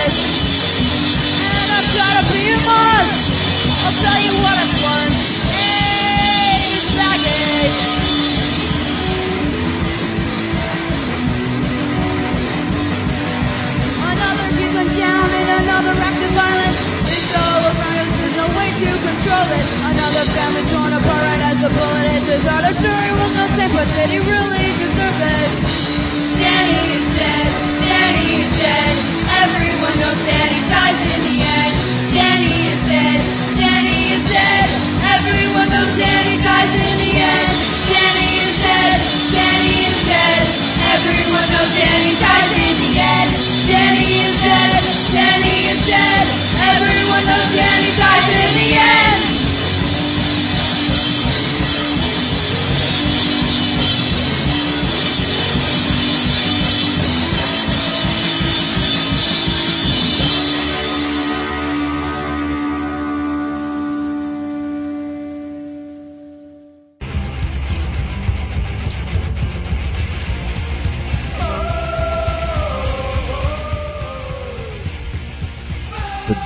Pissed. 0.00 0.24
And 0.80 1.68
I'm 1.76 1.86
tired 1.92 2.18
of 2.22 2.26
being 2.32 2.62
lost. 2.64 3.20
I'll 3.84 3.96
tell 4.00 4.20
you 4.24 4.32
what 4.40 4.56
I've 4.56 4.76
learned. 4.80 5.16
Hey, 5.52 5.80
down 14.80 15.28
in 15.28 15.48
another 15.60 15.92
act 15.92 16.20
of 16.24 16.32
violence. 16.32 16.78
It's 17.04 17.36
all 17.36 17.62
around 17.68 17.96
us, 18.00 18.10
there's 18.16 18.36
no 18.36 18.48
way 18.56 18.68
to 18.80 18.90
control 18.96 19.48
it. 19.52 19.66
Another 19.92 20.24
family 20.32 20.64
torn 20.72 20.92
apart 20.96 21.38
as 21.52 21.60
the 21.60 21.68
bullet 21.68 22.08
hits 22.16 22.28
his 22.32 22.44
heart. 22.48 22.64
I'm 22.64 22.74
sure 22.80 23.00
he 23.06 23.12
was 23.12 23.32
no 23.36 23.44
saint, 23.56 23.72
but 23.76 23.86
did 23.92 24.08
he 24.08 24.18
really 24.24 24.66
deserve 24.80 25.20
it? 25.20 25.50
Is 26.70 27.18
dead, 27.18 27.50
Danny 27.86 28.42
is 28.42 28.62
dead. 28.62 29.09
Everyone 29.40 29.96
knows 29.96 30.20
Danny 30.28 30.60
dies 30.68 31.00
in 31.00 31.20
the 31.24 31.36
end. 31.40 31.72
Danny 32.12 32.52
is 32.68 32.80
dead, 32.84 33.20
Danny 33.56 34.12
is 34.12 34.22
dead. 34.28 34.68
Everyone 35.16 35.68
knows 35.72 35.96
Danny 35.96 36.36
dies 36.44 36.68
in 36.76 36.94
the 37.00 37.12
end. 37.16 37.48
Danny 37.88 38.28
is 38.44 38.52
dead, 38.60 39.00
Danny 39.32 39.76
is 39.88 39.96
dead. 40.04 40.44
Everyone 40.92 41.48
knows 41.48 41.72
Danny 41.72 42.20
dies 42.20 42.52
in 42.52 42.74
the 42.84 42.92
end. 43.00 43.30
Danny 43.64 44.12
is 44.28 44.36
dead, 44.44 44.72
Danny 45.08 45.56
is 45.72 45.80
dead. 45.88 46.24
Everyone 46.76 47.24
knows 47.24 47.48
Danny 47.56 47.90
dies 47.96 48.28
in 48.44 48.50
the 48.60 48.68
end. 48.76 49.19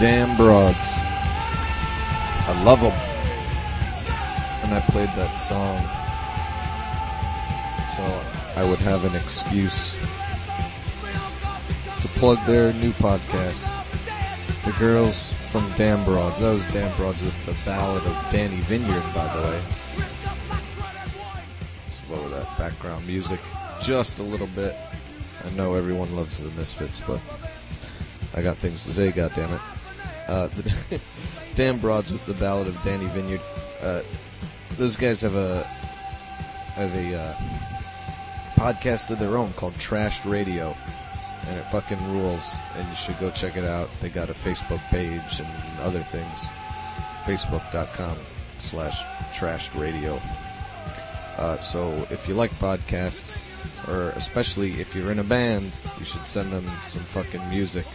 Damn 0.05 0.36
broads. 0.36 0.76
I 0.76 2.62
love 2.62 2.78
them. 2.78 2.92
And 4.62 4.74
I 4.74 4.80
played 4.90 5.09
that 5.16 5.34
song 5.36 5.80
so 7.96 8.02
I 8.61 8.68
would 8.68 8.80
have 8.80 9.02
an 9.07 9.16
excuse 9.16 9.94
to 12.02 12.09
plug 12.20 12.36
their 12.44 12.74
new 12.74 12.90
podcast. 12.92 13.64
The 14.66 14.72
girls 14.72 15.32
from 15.50 15.66
Damn 15.78 16.05
Broads. 16.05 16.38
That 16.38 16.52
was 16.52 16.70
Damn 16.70 16.94
Broads 16.98 17.22
with 17.22 17.46
the 17.46 17.57
ballad 17.64 18.02
of 18.02 18.28
Danny 18.30 18.61
Vineyard, 18.61 19.05
by 19.14 19.34
the 19.34 19.42
way. 19.42 19.62
Let's 21.86 22.11
lower 22.11 22.28
that 22.28 22.59
background 22.59 23.07
music 23.07 23.40
just 23.80 24.18
a 24.18 24.22
little 24.22 24.48
bit. 24.48 24.76
I 25.46 25.50
know 25.57 25.76
everyone 25.76 26.14
loves 26.14 26.36
the 26.36 26.50
Misfits, 26.61 27.00
but 27.00 27.22
I 28.34 28.42
got 28.42 28.59
things 28.59 28.84
to 28.84 28.92
say, 28.92 29.11
goddammit. 29.11 29.74
Uh, 30.29 30.47
the 30.57 31.01
Damn 31.55 31.79
Broads 31.79 32.11
with 32.11 32.25
the 32.27 32.35
Ballad 32.35 32.68
of 32.68 32.83
Danny 32.83 33.07
Vineyard. 33.07 33.41
Uh, 33.83 34.01
those 34.77 34.97
guys 34.97 35.20
have 35.20 35.35
a 35.35 35.62
have 36.75 36.95
a 36.95 37.16
uh, 37.16 37.35
podcast 38.55 39.11
of 39.11 39.18
their 39.18 39.37
own 39.37 39.53
called 39.53 39.75
Trashed 39.75 40.29
Radio, 40.29 40.75
and 41.47 41.59
it 41.59 41.62
fucking 41.64 42.03
rules. 42.12 42.55
And 42.77 42.89
you 42.89 42.95
should 42.95 43.18
go 43.20 43.31
check 43.31 43.57
it 43.57 43.64
out. 43.64 43.89
They 44.01 44.09
got 44.09 44.31
a 44.31 44.35
Facebook 44.35 44.81
page 44.89 45.41
and 45.41 45.81
other 45.81 46.01
things. 46.01 46.47
Facebook.com 47.25 48.16
slash 48.59 49.03
Trashed 49.33 49.79
Radio. 49.79 50.20
Uh, 51.37 51.59
so 51.61 51.93
if 52.11 52.27
you 52.29 52.35
like 52.35 52.51
podcasts, 52.53 53.89
or 53.89 54.11
especially 54.11 54.72
if 54.72 54.95
you're 54.95 55.11
in 55.12 55.18
a 55.18 55.25
band, 55.25 55.64
you 55.99 56.05
should 56.05 56.27
send 56.27 56.51
them 56.51 56.66
some 56.83 57.03
fucking 57.03 57.49
music. 57.51 57.87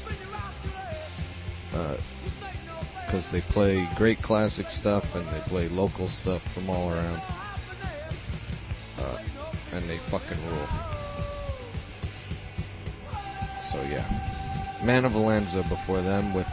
Because 3.09 3.31
they 3.31 3.41
play 3.41 3.89
great 3.95 4.21
classic 4.21 4.69
stuff 4.69 5.15
and 5.15 5.27
they 5.29 5.39
play 5.49 5.67
local 5.69 6.07
stuff 6.07 6.43
from 6.53 6.69
all 6.69 6.91
around. 6.91 7.21
Uh, 9.01 9.17
and 9.73 9.83
they 9.89 9.97
fucking 9.97 10.37
rule. 10.47 10.67
So 13.63 13.81
yeah. 13.89 14.05
Man 14.83 15.05
of 15.05 15.13
Alanza 15.13 15.67
before 15.67 16.01
them 16.01 16.35
with 16.35 16.45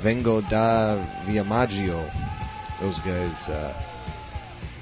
Vengo 0.00 0.40
da 0.48 1.04
Viamaggio. 1.26 2.08
Those 2.80 2.98
guys, 3.00 3.48
uh, 3.48 3.74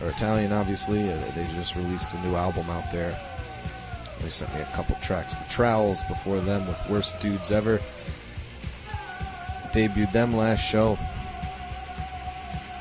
are 0.03 0.09
Italian, 0.09 0.53
obviously. 0.53 1.11
Uh, 1.11 1.17
They 1.35 1.47
just 1.55 1.77
released 1.77 2.13
a 2.13 2.21
new 2.27 2.37
album 2.37 2.69
out 2.69 2.93
there. 2.93 3.19
They 4.21 4.29
sent 4.29 4.55
me 4.55 4.61
a 4.61 4.67
couple 4.67 4.97
tracks. 4.97 5.35
The 5.35 5.45
Trowels 5.45 6.07
before 6.09 6.41
them 6.41 6.67
with 6.67 6.79
Worst 6.91 7.19
Dudes 7.21 7.51
Ever. 7.51 7.81
Debuted 9.77 10.11
them 10.13 10.35
last 10.35 10.61
show. 10.61 10.99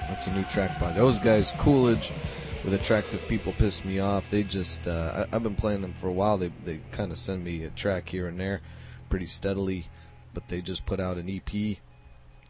That's 0.07 0.27
a 0.27 0.33
new 0.33 0.43
track 0.45 0.79
by 0.79 0.93
those 0.93 1.19
guys. 1.19 1.51
Coolidge 1.57 2.13
with 2.63 2.73
Attractive 2.73 3.27
People 3.27 3.51
Piss 3.51 3.83
Me 3.83 3.99
Off. 3.99 4.29
They 4.29 4.43
just, 4.43 4.87
uh, 4.87 5.25
I, 5.29 5.35
I've 5.35 5.43
been 5.43 5.57
playing 5.57 5.81
them 5.81 5.91
for 5.91 6.07
a 6.07 6.13
while. 6.13 6.37
They, 6.37 6.53
they 6.63 6.79
kind 6.93 7.11
of 7.11 7.17
send 7.17 7.43
me 7.43 7.65
a 7.65 7.69
track 7.71 8.07
here 8.07 8.29
and 8.29 8.39
there 8.39 8.61
pretty 9.09 9.25
steadily, 9.25 9.89
but 10.33 10.47
they 10.47 10.61
just 10.61 10.85
put 10.85 11.01
out 11.01 11.17
an 11.17 11.29
EP 11.29 11.79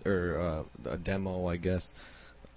or 0.05 0.39
uh, 0.39 0.91
a 0.91 0.97
demo, 0.97 1.47
I 1.47 1.55
guess, 1.55 1.95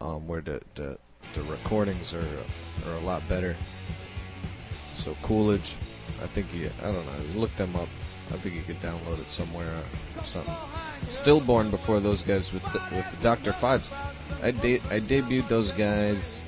um, 0.03 0.27
where 0.27 0.43
the, 0.43 0.61
the 0.75 0.99
the 1.33 1.43
recordings 1.45 2.13
are 2.13 2.45
are 2.87 2.97
a 2.97 3.01
lot 3.01 3.27
better. 3.31 3.57
So 4.93 5.17
Coolidge, 5.23 5.77
I 6.23 6.27
think 6.27 6.53
you, 6.53 6.71
I 6.83 6.93
don't 6.93 7.07
know, 7.07 7.41
look 7.41 7.57
them 7.57 7.75
up. 7.77 7.89
I 8.31 8.37
think 8.37 8.57
you 8.57 8.63
could 8.63 8.83
download 8.83 9.19
it 9.19 9.25
somewhere 9.25 9.73
or 10.19 10.25
something. 10.25 10.55
Stillborn 11.07 11.71
before 11.71 12.01
those 12.01 12.23
guys 12.23 12.53
with 12.53 12.65
the, 12.73 12.97
with 12.97 13.11
the 13.11 13.23
Doctor 13.23 13.53
Fives. 13.53 13.93
I 14.43 14.51
de- 14.51 14.81
I 14.91 15.01
debuted 15.01 15.49
those 15.49 15.73
guys 15.73 16.43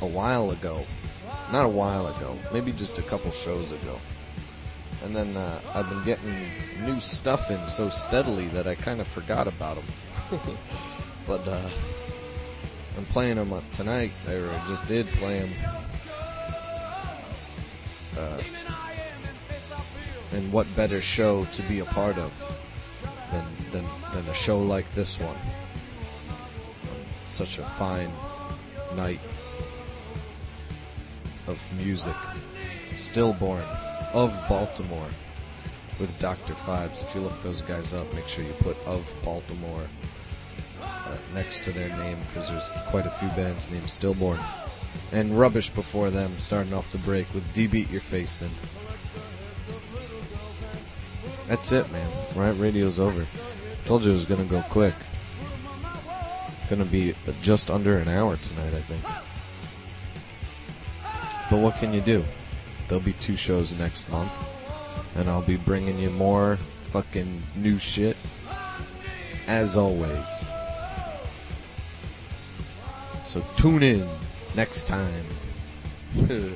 a 0.00 0.06
while 0.06 0.50
ago, 0.50 0.84
not 1.52 1.64
a 1.64 1.68
while 1.68 2.06
ago, 2.08 2.36
maybe 2.52 2.72
just 2.72 2.98
a 2.98 3.02
couple 3.02 3.30
shows 3.30 3.70
ago. 3.70 3.98
And 5.04 5.16
then 5.16 5.36
uh, 5.36 5.60
I've 5.74 5.88
been 5.88 6.04
getting 6.04 6.50
new 6.84 7.00
stuff 7.00 7.50
in 7.50 7.64
so 7.66 7.88
steadily 7.88 8.46
that 8.48 8.66
I 8.66 8.74
kind 8.74 9.00
of 9.00 9.08
forgot 9.08 9.46
about 9.46 9.76
them. 9.76 10.40
but 11.26 11.46
uh, 11.48 11.68
I'm 12.96 13.04
playing 13.06 13.36
them 13.36 13.60
tonight. 13.72 14.12
Or 14.28 14.48
I 14.48 14.68
just 14.68 14.86
did 14.86 15.06
play 15.08 15.40
them. 15.40 15.50
Uh, 18.16 18.42
and 20.32 20.52
what 20.52 20.66
better 20.76 21.00
show 21.00 21.44
to 21.46 21.62
be 21.62 21.80
a 21.80 21.84
part 21.86 22.16
of 22.18 22.32
than 24.22 24.30
a 24.30 24.34
show 24.34 24.60
like 24.60 24.92
this 24.94 25.18
one? 25.18 25.36
Such 27.26 27.58
a 27.58 27.62
fine 27.62 28.12
night 28.96 29.20
of 31.46 31.60
music. 31.84 32.14
Stillborn 32.94 33.64
of 34.14 34.32
Baltimore 34.48 35.08
with 35.98 36.16
Dr. 36.20 36.54
Fives. 36.54 37.02
If 37.02 37.14
you 37.14 37.22
look 37.22 37.42
those 37.42 37.62
guys 37.62 37.94
up, 37.94 38.12
make 38.14 38.28
sure 38.28 38.44
you 38.44 38.52
put 38.60 38.76
of 38.86 39.12
Baltimore 39.24 39.88
uh, 40.82 41.16
next 41.34 41.64
to 41.64 41.72
their 41.72 41.88
name 41.96 42.18
because 42.28 42.48
there's 42.48 42.70
quite 42.88 43.06
a 43.06 43.10
few 43.10 43.28
bands 43.28 43.70
named 43.70 43.88
Stillborn. 43.88 44.38
And 45.12 45.38
Rubbish 45.38 45.70
before 45.70 46.10
them, 46.10 46.30
starting 46.32 46.74
off 46.74 46.92
the 46.92 46.98
break 46.98 47.32
with 47.34 47.52
D 47.54 47.66
Beat 47.66 47.90
Your 47.90 48.00
Face 48.00 48.42
In. 48.42 48.50
That's 51.48 51.72
it, 51.72 51.90
man. 51.92 52.10
Riot 52.34 52.58
Radio's 52.58 53.00
over. 53.00 53.26
Told 53.84 54.04
you 54.04 54.10
it 54.10 54.14
was 54.14 54.24
gonna 54.24 54.44
go 54.44 54.62
quick. 54.70 54.94
Gonna 56.70 56.84
be 56.84 57.14
just 57.42 57.70
under 57.70 57.98
an 57.98 58.08
hour 58.08 58.36
tonight, 58.36 58.74
I 58.74 58.80
think. 58.80 59.02
But 61.50 61.58
what 61.58 61.76
can 61.76 61.92
you 61.92 62.00
do? 62.00 62.24
There'll 62.88 63.04
be 63.04 63.12
two 63.14 63.36
shows 63.36 63.78
next 63.78 64.10
month, 64.10 64.32
and 65.16 65.28
I'll 65.28 65.42
be 65.42 65.56
bringing 65.56 65.98
you 65.98 66.10
more 66.10 66.56
fucking 66.90 67.42
new 67.56 67.78
shit 67.78 68.16
as 69.46 69.76
always. 69.76 70.26
So 73.24 73.44
tune 73.56 73.82
in 73.82 74.06
next 74.54 74.86
time. 74.86 75.24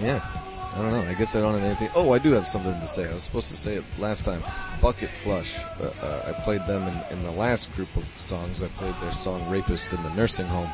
yeah. 0.00 0.43
I 0.74 0.82
don't 0.82 0.90
know. 0.90 1.08
I 1.08 1.14
guess 1.14 1.36
I 1.36 1.40
don't 1.40 1.54
have 1.54 1.62
anything. 1.62 1.88
Oh, 1.94 2.12
I 2.12 2.18
do 2.18 2.32
have 2.32 2.48
something 2.48 2.78
to 2.80 2.86
say. 2.86 3.08
I 3.08 3.14
was 3.14 3.22
supposed 3.22 3.50
to 3.52 3.56
say 3.56 3.76
it 3.76 3.84
last 3.98 4.24
time. 4.24 4.42
Bucket 4.82 5.08
Flush. 5.08 5.56
Uh, 5.80 5.92
uh, 6.02 6.22
I 6.28 6.32
played 6.42 6.66
them 6.66 6.82
in, 6.88 7.16
in 7.18 7.22
the 7.22 7.30
last 7.30 7.72
group 7.76 7.94
of 7.96 8.04
songs. 8.04 8.60
I 8.60 8.66
played 8.68 8.94
their 9.00 9.12
song 9.12 9.48
Rapist 9.48 9.92
in 9.92 10.02
the 10.02 10.12
Nursing 10.14 10.46
Home. 10.46 10.68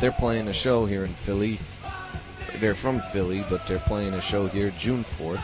They're 0.00 0.12
playing 0.12 0.46
a 0.46 0.52
show 0.52 0.86
here 0.86 1.04
in 1.04 1.10
Philly. 1.10 1.58
They're 2.60 2.76
from 2.76 3.00
Philly, 3.00 3.44
but 3.50 3.66
they're 3.66 3.80
playing 3.80 4.14
a 4.14 4.20
show 4.20 4.46
here 4.46 4.72
June 4.78 5.04
4th 5.04 5.42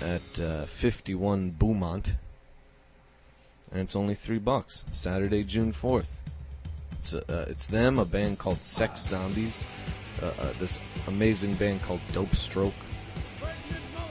at 0.00 0.40
uh, 0.40 0.64
51 0.64 1.50
Beaumont. 1.50 2.14
And 3.70 3.82
it's 3.82 3.96
only 3.96 4.14
three 4.14 4.38
bucks. 4.38 4.84
Saturday, 4.90 5.44
June 5.44 5.72
4th. 5.74 6.08
It's, 6.92 7.12
uh, 7.12 7.46
it's 7.50 7.66
them, 7.66 7.98
a 7.98 8.06
band 8.06 8.38
called 8.38 8.62
Sex 8.62 9.02
Zombies, 9.02 9.62
uh, 10.22 10.26
uh, 10.26 10.52
this 10.58 10.80
amazing 11.08 11.54
band 11.54 11.82
called 11.82 12.00
Dope 12.12 12.34
Stroke, 12.34 12.74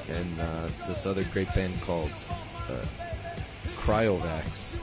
and 0.09 0.39
uh, 0.39 0.67
this 0.87 1.05
other 1.05 1.23
great 1.25 1.53
band 1.55 1.73
called 1.81 2.11
uh, 2.69 2.85
Cryovax. 3.75 4.77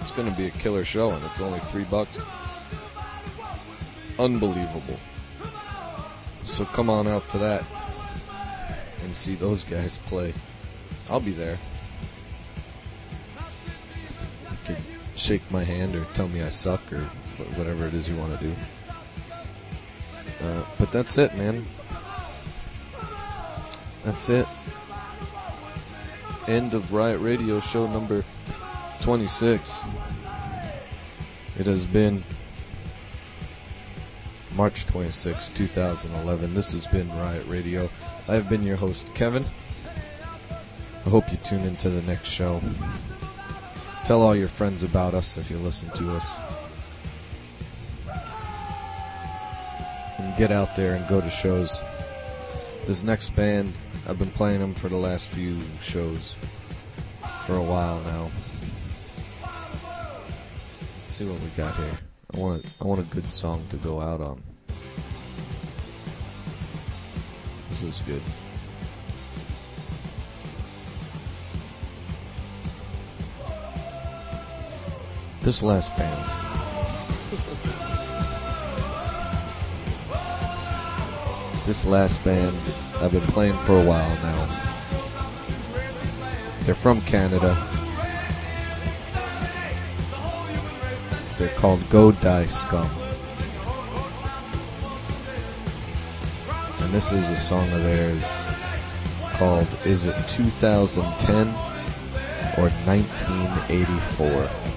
It's 0.00 0.10
going 0.12 0.30
to 0.30 0.36
be 0.36 0.46
a 0.46 0.50
killer 0.50 0.84
show, 0.84 1.10
and 1.10 1.24
it's 1.24 1.40
only 1.40 1.58
three 1.60 1.84
bucks. 1.84 2.20
Unbelievable. 4.18 4.98
So 6.44 6.64
come 6.64 6.88
on 6.88 7.06
out 7.06 7.28
to 7.30 7.38
that 7.38 7.64
and 9.02 9.14
see 9.14 9.34
those 9.34 9.64
guys 9.64 9.98
play. 10.06 10.32
I'll 11.10 11.20
be 11.20 11.32
there. 11.32 11.58
You 14.50 14.56
can 14.64 14.76
shake 15.16 15.50
my 15.50 15.64
hand 15.64 15.94
or 15.94 16.04
tell 16.14 16.28
me 16.28 16.42
I 16.42 16.48
suck 16.48 16.80
or 16.92 17.06
whatever 17.56 17.86
it 17.86 17.94
is 17.94 18.08
you 18.08 18.16
want 18.16 18.38
to 18.38 18.44
do. 18.44 18.54
Uh, 20.42 20.64
but 20.78 20.90
that's 20.92 21.18
it, 21.18 21.34
man. 21.36 21.64
That's 24.04 24.28
it. 24.28 24.46
End 26.48 26.74
of 26.74 26.92
Riot 26.92 27.20
Radio 27.20 27.58
show 27.60 27.86
number 27.88 28.22
26. 29.02 29.84
It 31.58 31.66
has 31.66 31.86
been 31.86 32.22
March 34.54 34.86
26, 34.86 35.48
2011. 35.50 36.54
This 36.54 36.72
has 36.72 36.86
been 36.86 37.08
Riot 37.16 37.46
Radio. 37.46 37.88
I 38.28 38.34
have 38.34 38.48
been 38.48 38.62
your 38.62 38.76
host, 38.76 39.12
Kevin. 39.14 39.44
I 41.04 41.08
hope 41.08 41.30
you 41.30 41.38
tune 41.44 41.60
into 41.60 41.90
the 41.90 42.06
next 42.10 42.28
show. 42.28 42.60
Tell 44.04 44.22
all 44.22 44.36
your 44.36 44.48
friends 44.48 44.82
about 44.82 45.14
us 45.14 45.36
if 45.36 45.50
you 45.50 45.58
listen 45.58 45.90
to 45.90 46.16
us. 46.16 46.45
Get 50.36 50.52
out 50.52 50.76
there 50.76 50.94
and 50.94 51.08
go 51.08 51.20
to 51.20 51.30
shows. 51.30 51.80
This 52.86 53.02
next 53.02 53.30
band, 53.30 53.72
I've 54.06 54.18
been 54.18 54.30
playing 54.30 54.60
them 54.60 54.74
for 54.74 54.88
the 54.88 54.96
last 54.96 55.28
few 55.28 55.58
shows 55.80 56.34
for 57.46 57.56
a 57.56 57.62
while 57.62 58.00
now. 58.02 58.30
Let's 61.02 61.12
see 61.12 61.26
what 61.26 61.40
we 61.40 61.48
got 61.56 61.74
here. 61.76 61.98
I 62.34 62.38
want 62.38 62.66
I 62.80 62.84
want 62.84 63.00
a 63.00 63.14
good 63.14 63.28
song 63.28 63.64
to 63.70 63.76
go 63.76 64.00
out 64.00 64.20
on. 64.20 64.42
This 67.70 67.82
is 67.82 68.02
good. 68.02 68.22
This 75.40 75.62
last 75.62 75.96
band. 75.96 77.72
this 81.66 81.84
last 81.84 82.24
band 82.24 82.56
I've 83.00 83.10
been 83.10 83.20
playing 83.22 83.54
for 83.54 83.76
a 83.76 83.82
while 83.82 84.14
now. 84.22 84.46
They're 86.60 86.76
from 86.76 87.00
Canada. 87.00 87.56
They're 91.36 91.48
called 91.56 91.82
Go 91.90 92.12
Die 92.12 92.46
Scum. 92.46 92.88
And 96.78 96.92
this 96.92 97.10
is 97.10 97.28
a 97.30 97.36
song 97.36 97.68
of 97.72 97.82
theirs 97.82 98.22
called 99.34 99.66
Is 99.84 100.06
It 100.06 100.14
2010 100.28 101.48
or 102.58 102.70
1984? 102.86 104.75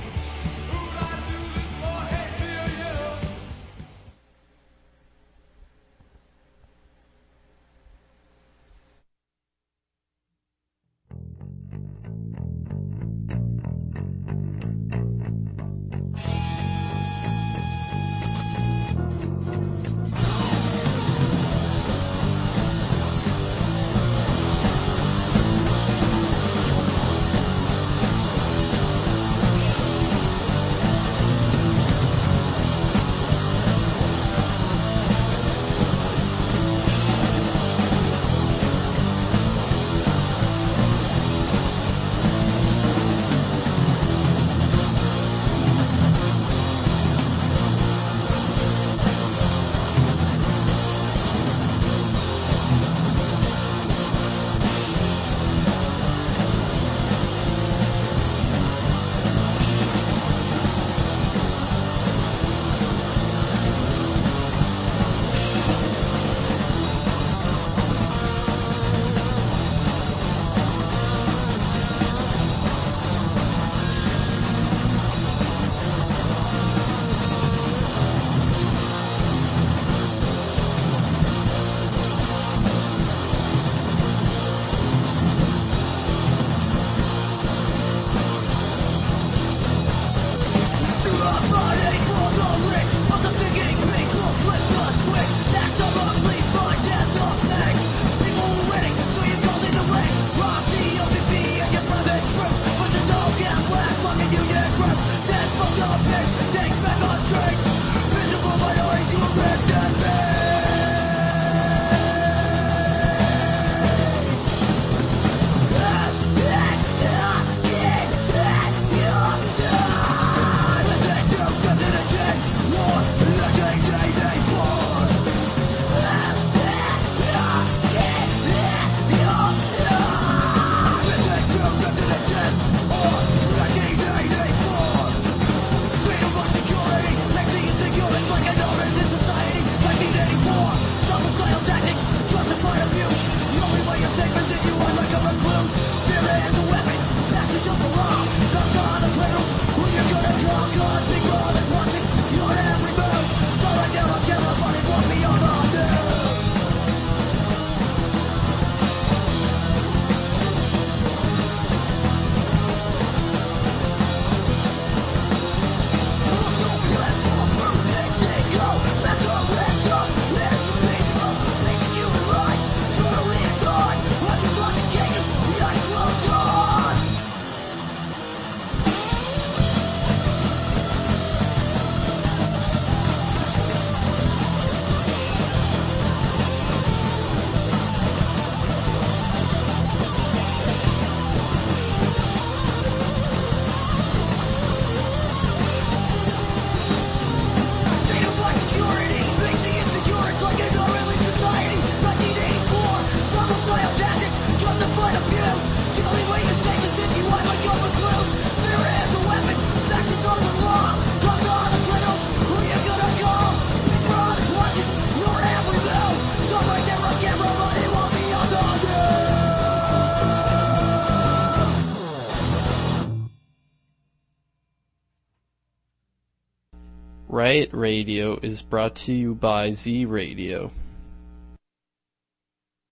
Riot 227.50 227.74
Radio 227.74 228.38
is 228.44 228.62
brought 228.62 228.94
to 228.94 229.12
you 229.12 229.34
by 229.34 229.72
Z 229.72 230.06
Radio. 230.06 230.70